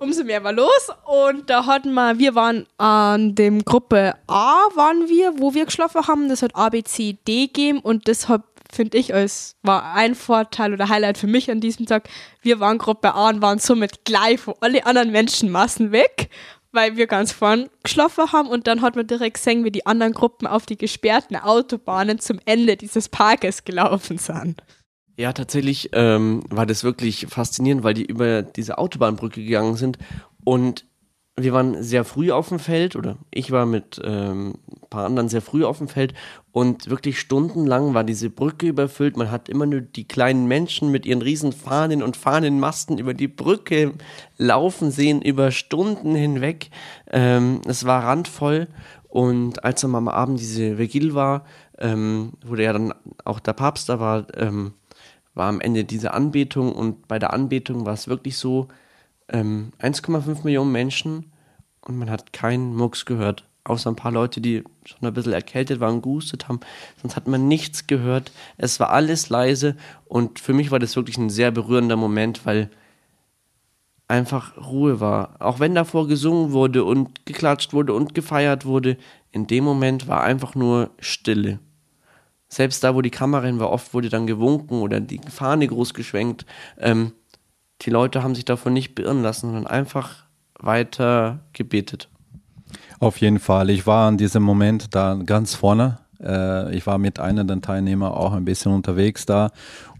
[0.01, 0.89] umso mehr war los.
[1.05, 6.07] Und da hatten wir, wir waren an dem Gruppe A, waren wir, wo wir geschlafen
[6.07, 6.27] haben.
[6.27, 10.73] Das hat A, B, C, D gegeben und deshalb finde ich, es war ein Vorteil
[10.73, 12.09] oder Highlight für mich an diesem Tag.
[12.41, 16.29] Wir waren Gruppe A und waren somit gleich von alle anderen Menschenmassen weg,
[16.71, 20.13] weil wir ganz vorn geschlafen haben und dann hat man direkt gesehen, wie die anderen
[20.13, 24.63] Gruppen auf die gesperrten Autobahnen zum Ende dieses Parkes gelaufen sind.
[25.17, 29.97] Ja, tatsächlich ähm, war das wirklich faszinierend, weil die über diese Autobahnbrücke gegangen sind
[30.43, 30.85] und
[31.37, 35.29] wir waren sehr früh auf dem Feld oder ich war mit ähm, ein paar anderen
[35.29, 36.13] sehr früh auf dem Feld
[36.51, 39.15] und wirklich stundenlang war diese Brücke überfüllt.
[39.15, 43.29] Man hat immer nur die kleinen Menschen mit ihren riesen Fahnen und Fahnenmasten über die
[43.29, 43.93] Brücke
[44.37, 46.69] laufen sehen, über Stunden hinweg.
[47.09, 48.67] Ähm, es war randvoll
[49.07, 51.45] und als dann am Abend diese Vigil war,
[51.79, 52.93] ähm, wo ja dann
[53.23, 54.73] auch der Papst da war, ähm,
[55.33, 58.67] war am Ende diese Anbetung und bei der Anbetung war es wirklich so,
[59.29, 61.31] ähm, 1,5 Millionen Menschen
[61.81, 63.47] und man hat keinen Mucks gehört.
[63.63, 66.59] Außer ein paar Leute, die schon ein bisschen erkältet waren, gehustet haben.
[66.99, 68.31] Sonst hat man nichts gehört.
[68.57, 72.71] Es war alles leise und für mich war das wirklich ein sehr berührender Moment, weil
[74.07, 75.35] einfach Ruhe war.
[75.39, 78.97] Auch wenn davor gesungen wurde und geklatscht wurde und gefeiert wurde,
[79.31, 81.59] in dem Moment war einfach nur Stille.
[82.53, 85.93] Selbst da, wo die Kamera hin war, oft wurde dann gewunken oder die Fahne groß
[85.93, 86.45] geschwenkt.
[86.77, 87.13] Ähm,
[87.81, 90.25] die Leute haben sich davon nicht beirren lassen, sondern einfach
[90.59, 92.09] weiter gebetet.
[92.99, 93.69] Auf jeden Fall.
[93.69, 95.99] Ich war in diesem Moment da ganz vorne.
[96.23, 99.51] Äh, ich war mit einer der Teilnehmer auch ein bisschen unterwegs da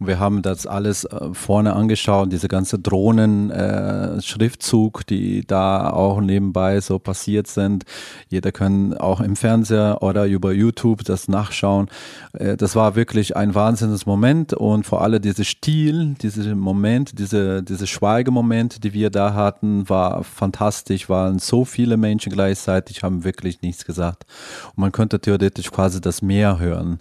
[0.02, 6.22] und wir haben das alles äh, vorne angeschaut, diese ganze Drohnen-Schriftzug, äh, die da auch
[6.22, 7.84] nebenbei so passiert sind.
[8.28, 11.88] Jeder kann auch im Fernseher oder über YouTube das nachschauen.
[12.34, 17.62] Äh, das war wirklich ein wahnsinniges Moment und vor allem dieser Stil, dieser Moment, diese,
[17.62, 23.62] diese Schweigemoment, die wir da hatten, war fantastisch, waren so viele Menschen gleichzeitig, haben wirklich
[23.62, 24.26] nichts gesagt.
[24.76, 27.00] Und man könnte theoretisch quasi das das Meer hören,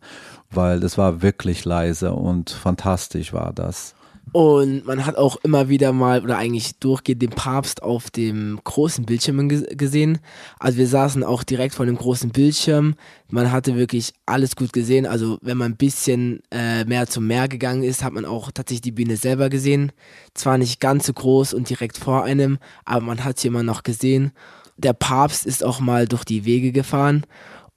[0.51, 3.95] weil es war wirklich leise und fantastisch war das.
[4.33, 9.05] Und man hat auch immer wieder mal oder eigentlich durchgehend den Papst auf dem großen
[9.05, 10.19] Bildschirm gesehen.
[10.61, 12.95] Also wir saßen auch direkt vor dem großen Bildschirm.
[13.29, 15.05] Man hatte wirklich alles gut gesehen.
[15.05, 18.83] Also wenn man ein bisschen äh, mehr zum Meer gegangen ist, hat man auch tatsächlich
[18.83, 19.91] die Bühne selber gesehen.
[20.35, 23.83] Zwar nicht ganz so groß und direkt vor einem, aber man hat sie immer noch
[23.83, 24.31] gesehen.
[24.77, 27.27] Der Papst ist auch mal durch die Wege gefahren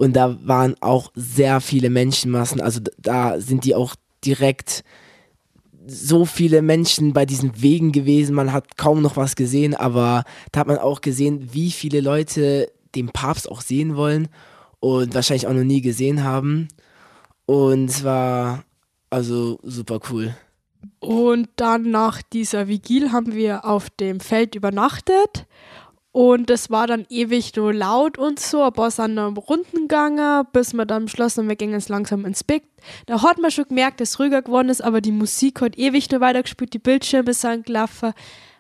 [0.04, 2.60] und da waren auch sehr viele Menschenmassen.
[2.60, 4.84] Also da sind die auch direkt
[5.88, 8.36] so viele Menschen bei diesen Wegen gewesen.
[8.36, 12.72] Man hat kaum noch was gesehen, aber da hat man auch gesehen, wie viele Leute
[12.96, 14.28] den Papst auch sehen wollen
[14.80, 16.68] und wahrscheinlich auch noch nie gesehen haben.
[17.46, 18.64] Und es war
[19.10, 20.36] also super cool.
[21.00, 25.46] Und dann nach dieser Vigil haben wir auf dem Feld übernachtet.
[26.14, 30.46] Und es war dann ewig so laut und so, aber es sind dann Runden gegangen,
[30.54, 32.62] bis wir dann beschlossen haben, wir gehen jetzt langsam ins Bett.
[33.08, 36.12] Da hat man schon gemerkt, dass es ruhiger geworden ist, aber die Musik hat ewig
[36.12, 38.14] nur weitergespielt, die Bildschirme sind gelaufen.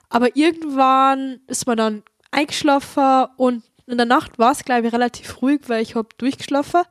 [0.09, 5.43] Aber irgendwann ist man dann eingeschlafen und in der Nacht war es, glaube ich, relativ
[5.43, 6.81] ruhig, weil ich habe durchgeschlafen.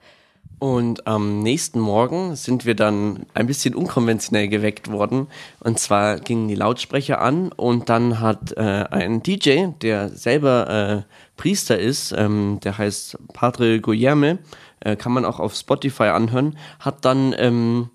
[0.62, 5.26] Und am nächsten Morgen sind wir dann ein bisschen unkonventionell geweckt worden.
[5.58, 11.02] Und zwar gingen die Lautsprecher an und dann hat äh, ein DJ, der selber äh,
[11.36, 14.38] Priester ist, ähm, der heißt Padre Guillerme,
[14.78, 17.90] äh, kann man auch auf Spotify anhören, hat dann ähm,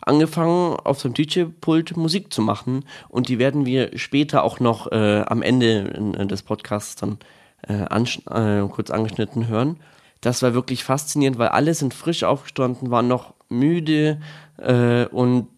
[0.00, 2.84] angefangen, auf seinem DJ-Pult Musik zu machen.
[3.08, 7.18] Und die werden wir später auch noch äh, am Ende des Podcasts dann
[7.66, 9.80] äh, äh, kurz angeschnitten hören
[10.24, 14.20] das war wirklich faszinierend, weil alle sind frisch aufgestanden, waren noch müde
[14.58, 15.48] äh, und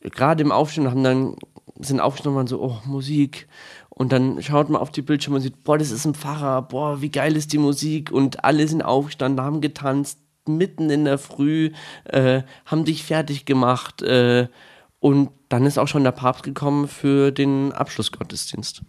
[0.00, 1.36] gerade im Aufstehen haben dann
[1.80, 3.48] sind und waren so, oh, Musik.
[3.88, 7.00] Und dann schaut man auf die Bildschirme und sieht, boah, das ist ein Pfarrer, boah,
[7.02, 8.10] wie geil ist die Musik.
[8.10, 11.72] Und alle sind aufgestanden, haben getanzt, mitten in der Früh,
[12.04, 14.02] äh, haben dich fertig gemacht.
[14.02, 14.48] Äh,
[15.00, 18.82] und dann ist auch schon der Papst gekommen für den Abschlussgottesdienst.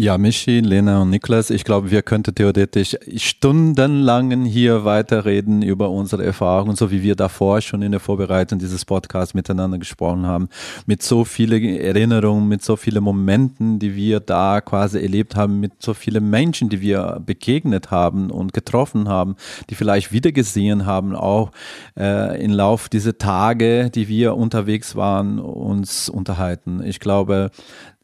[0.00, 6.24] Ja, Michi, Lena und Niklas, ich glaube, wir könnten theoretisch stundenlang hier weiterreden über unsere
[6.24, 10.48] Erfahrungen, so wie wir davor schon in der Vorbereitung dieses Podcasts miteinander gesprochen haben,
[10.86, 15.72] mit so vielen Erinnerungen, mit so vielen Momenten, die wir da quasi erlebt haben, mit
[15.80, 19.36] so vielen Menschen, die wir begegnet haben und getroffen haben,
[19.68, 21.50] die vielleicht wiedergesehen haben, auch
[21.98, 26.82] äh, im Lauf dieser Tage, die wir unterwegs waren, uns unterhalten.
[26.82, 27.50] Ich glaube,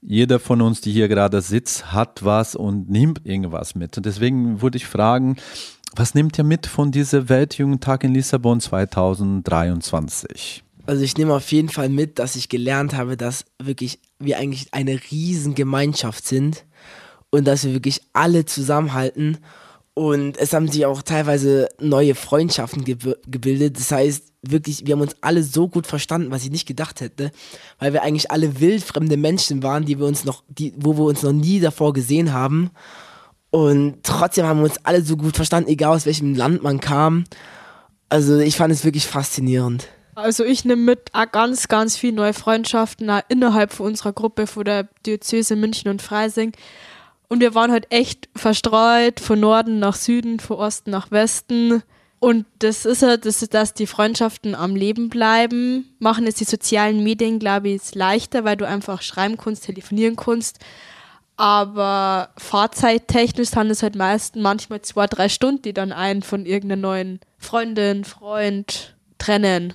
[0.07, 3.97] jeder von uns, die hier gerade sitzt, hat was und nimmt irgendwas mit.
[3.97, 5.37] Und deswegen würde ich fragen,
[5.97, 10.62] was nehmt ihr mit von dieser Weltjugendtag in Lissabon 2023?
[10.87, 14.73] Also ich nehme auf jeden Fall mit, dass ich gelernt habe, dass wirklich wir eigentlich
[14.73, 16.64] eine riesen Gemeinschaft sind
[17.31, 19.38] und dass wir wirklich alle zusammenhalten.
[19.95, 23.79] Und es haben sich auch teilweise neue Freundschaften ge gebildet.
[23.79, 27.30] Das heißt, wirklich, wir haben uns alle so gut verstanden, was ich nicht gedacht hätte,
[27.78, 31.22] weil wir eigentlich alle wildfremde Menschen waren, die wir uns noch, die, wo wir uns
[31.22, 32.70] noch nie davor gesehen haben.
[33.50, 37.24] Und trotzdem haben wir uns alle so gut verstanden, egal aus welchem Land man kam.
[38.09, 39.88] Also ich fand es wirklich faszinierend.
[40.14, 44.46] Also ich nehme mit auch ganz, ganz viele neue Freundschaften auch innerhalb von unserer Gruppe
[44.46, 46.52] von der Diözese München und Freising.
[47.28, 51.82] Und wir waren halt echt verstreut von Norden nach Süden, von Osten nach Westen.
[52.18, 56.44] Und das ist ja, das ist, dass die Freundschaften am Leben bleiben, machen es die
[56.44, 60.59] sozialen Medien, glaube ich, leichter, weil du einfach schreiben kannst, telefonieren kannst.
[61.37, 66.81] Aber fahrzeittechnisch sind es halt meist manchmal zwei, drei Stunden, die dann einen von irgendeiner
[66.81, 69.74] neuen Freundin, Freund trennen.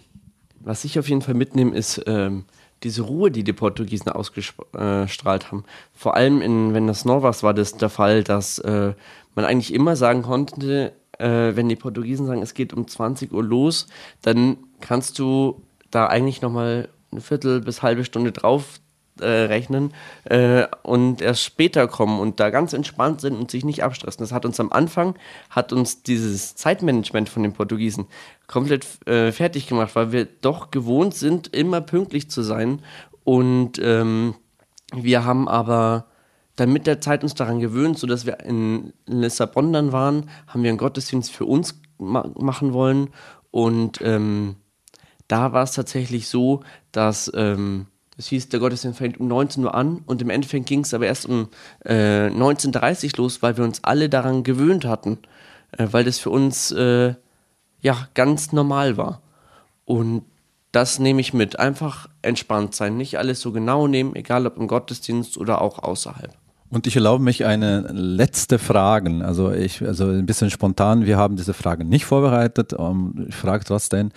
[0.60, 2.46] Was ich auf jeden Fall mitnehme, ist ähm,
[2.82, 5.64] diese Ruhe, die die Portugiesen ausgestrahlt haben.
[5.94, 8.94] Vor allem in Wenn das Norwas war das der Fall, dass äh,
[9.36, 13.44] man eigentlich immer sagen konnte, äh, wenn die Portugiesen sagen, es geht um 20 Uhr
[13.44, 13.88] los,
[14.22, 18.80] dann kannst du da eigentlich nochmal eine Viertel bis halbe Stunde drauf
[19.20, 23.84] äh, rechnen äh, und erst später kommen und da ganz entspannt sind und sich nicht
[23.84, 24.24] abstressen.
[24.24, 25.16] Das hat uns am Anfang,
[25.50, 28.08] hat uns dieses Zeitmanagement von den Portugiesen
[28.48, 32.82] komplett äh, fertig gemacht, weil wir doch gewohnt sind, immer pünktlich zu sein
[33.24, 34.36] und ähm,
[34.94, 36.06] wir haben aber
[36.62, 40.70] dann mit der Zeit uns daran gewöhnt, sodass wir in Lissabon dann waren, haben wir
[40.70, 43.10] einen Gottesdienst für uns ma machen wollen
[43.50, 44.58] und ähm,
[45.28, 49.74] da war es tatsächlich so, dass ähm, es hieß, der Gottesdienst fängt um 19 Uhr
[49.74, 51.50] an und im Endeffekt ging es aber erst um
[51.84, 55.18] äh, 19.30 Uhr los, weil wir uns alle daran gewöhnt hatten,
[55.72, 57.16] äh, weil das für uns äh,
[57.82, 59.24] ja ganz normal war.
[59.86, 60.26] Und
[60.72, 61.58] das nehme ich mit.
[61.58, 66.38] Einfach entspannt sein, nicht alles so genau nehmen, egal ob im Gottesdienst oder auch außerhalb.
[66.72, 69.26] Und ich erlaube mich eine letzte Frage.
[69.26, 71.06] Also ich, also ein bisschen spontan.
[71.06, 72.72] Wir haben diese Frage nicht vorbereitet.
[72.72, 74.10] Um, ich frage trotzdem,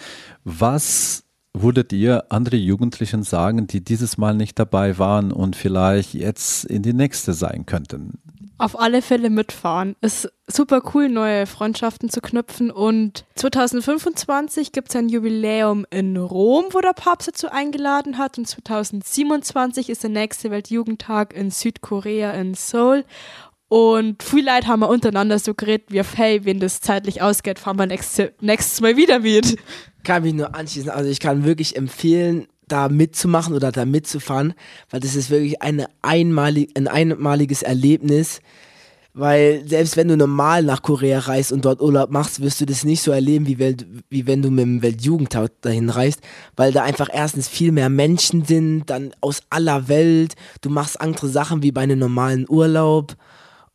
[0.45, 6.65] was würdet ihr andere Jugendlichen sagen, die dieses Mal nicht dabei waren und vielleicht jetzt
[6.65, 8.19] in die nächste sein könnten?
[8.57, 9.97] Auf alle Fälle mitfahren.
[10.01, 12.71] Ist super cool, neue Freundschaften zu knüpfen.
[12.71, 18.39] Und 2025 gibt es ein Jubiläum in Rom, wo der Papst dazu eingeladen hat.
[18.39, 23.05] Und 2027 ist der nächste Weltjugendtag in Südkorea in Seoul.
[23.69, 27.59] Und viele Leute haben wir untereinander so geredet, wie auf, hey, wenn das zeitlich ausgeht,
[27.59, 29.57] fahren wir nächstes, nächstes Mal wieder mit.
[30.05, 30.91] Kann mich nur anschließen.
[30.91, 34.55] Also ich kann wirklich empfehlen, da mitzumachen oder da mitzufahren,
[34.91, 38.41] weil das ist wirklich eine einmalig, ein einmaliges Erlebnis.
[39.17, 42.83] Weil selbst wenn du normal nach Korea reist und dort Urlaub machst, wirst du das
[42.83, 46.21] nicht so erleben, wie, Welt, wie wenn du mit dem Weltjugendtag dahin reist,
[46.57, 51.29] weil da einfach erstens viel mehr Menschen sind, dann aus aller Welt, du machst andere
[51.29, 53.15] Sachen wie bei einem normalen Urlaub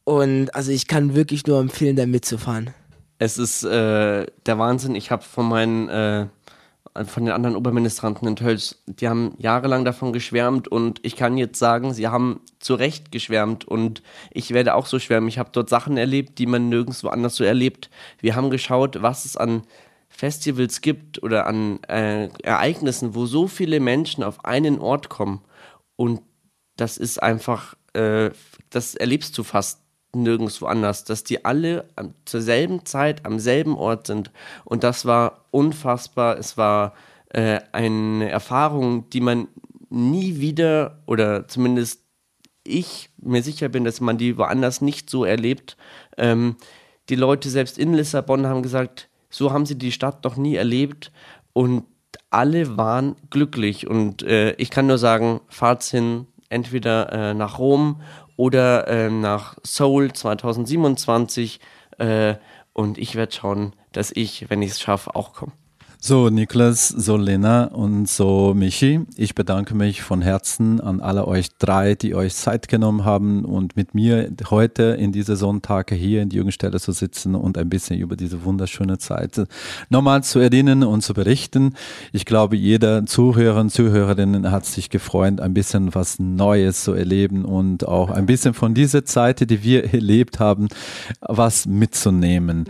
[0.03, 2.71] und also ich kann wirklich nur empfehlen, da mitzufahren.
[3.19, 4.95] Es ist äh, der Wahnsinn.
[4.95, 6.25] Ich habe von meinen äh,
[7.05, 11.59] von den anderen Oberministranten in Tölz, die haben jahrelang davon geschwärmt und ich kann jetzt
[11.59, 15.29] sagen, sie haben zu Recht geschwärmt und ich werde auch so schwärmen.
[15.29, 17.89] Ich habe dort Sachen erlebt, die man nirgendwo anders so erlebt.
[18.19, 19.63] Wir haben geschaut, was es an
[20.09, 25.41] Festivals gibt oder an äh, Ereignissen, wo so viele Menschen auf einen Ort kommen
[25.95, 26.21] und
[26.75, 28.31] das ist einfach, äh,
[28.69, 29.81] das erlebst du fast
[30.13, 31.85] nirgendwo anders, dass die alle
[32.25, 34.31] zur selben Zeit am selben Ort sind.
[34.65, 36.37] Und das war unfassbar.
[36.37, 36.93] Es war
[37.29, 39.47] äh, eine Erfahrung, die man
[39.89, 42.01] nie wieder oder zumindest
[42.63, 45.77] ich mir sicher bin, dass man die woanders nicht so erlebt.
[46.17, 46.55] Ähm,
[47.09, 51.11] die Leute selbst in Lissabon haben gesagt, so haben sie die Stadt noch nie erlebt
[51.53, 51.85] und
[52.29, 53.87] alle waren glücklich.
[53.87, 58.01] Und äh, ich kann nur sagen, fahrt hin, entweder äh, nach Rom
[58.39, 61.59] oder äh, nach Seoul 2027.
[61.97, 62.35] Äh,
[62.71, 65.51] und ich werde schauen, dass ich, wenn ich es schaffe, auch komme.
[66.01, 69.01] So, Niklas, so Lena und so Michi.
[69.17, 73.75] Ich bedanke mich von Herzen an alle euch drei, die euch Zeit genommen haben und
[73.75, 77.99] mit mir heute in diese Sonntage hier in die Jugendstelle zu sitzen und ein bisschen
[77.99, 79.41] über diese wunderschöne Zeit
[79.89, 81.73] nochmal zu erinnern und zu berichten.
[82.13, 87.43] Ich glaube, jeder Zuhörer und Zuhörerin hat sich gefreut, ein bisschen was Neues zu erleben
[87.43, 90.69] und auch ein bisschen von dieser Zeit, die wir erlebt haben,
[91.19, 92.67] was mitzunehmen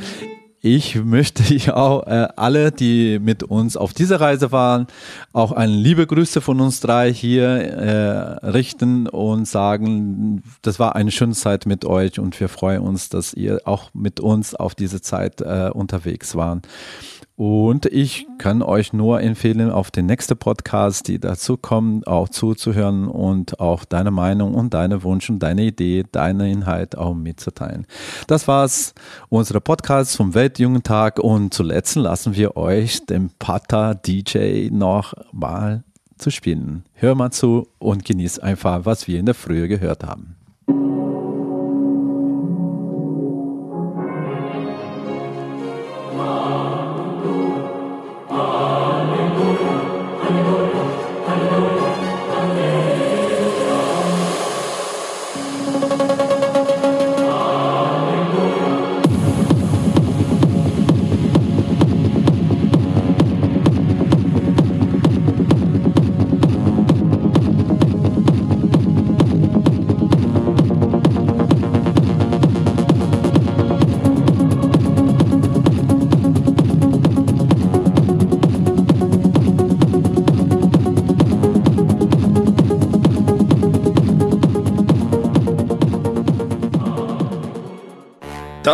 [0.62, 4.88] ich möchte ich auch äh, alle, die mit uns auf dieser Reise waren,
[5.34, 11.12] auch eine liebe Grüße von uns drei hier äh, richten und sagen, das war eine
[11.12, 15.02] schöne Zeit mit euch und wir freuen uns, dass ihr auch mit uns auf diese
[15.02, 16.62] Zeit äh, unterwegs waren.
[17.40, 23.08] Und ich kann euch nur empfehlen, auf den nächsten Podcast, die dazu kommen, auch zuzuhören
[23.08, 27.88] und auch deine Meinung und deine Wunsch und deine Idee, deine Inhalt auch mitzuteilen.
[28.28, 28.94] Das war's,
[29.30, 35.86] unsere Podcast zum Weltjugendtag und zuletzt lassen wir euch den Pata DJ noch mal
[36.18, 36.84] zu spielen.
[36.92, 40.36] Hör mal zu und genieß einfach, was wir in der Frühe gehört haben.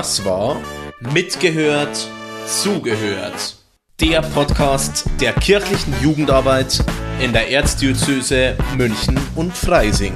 [0.05, 0.61] Das war
[1.15, 2.11] Mitgehört,
[2.45, 3.55] Zugehört.
[3.99, 6.77] Der Podcast der kirchlichen Jugendarbeit
[7.19, 10.13] in der Erzdiözese München und Freising.